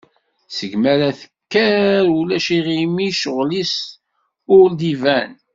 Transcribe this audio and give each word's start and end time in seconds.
Segmi 0.57 0.87
ara 0.93 1.09
d-tekker, 1.11 2.03
ulac 2.19 2.47
iɣimi, 2.57 3.07
ccɣel-is 3.15 3.73
ur 4.57 4.67
d-iban. 4.79 5.31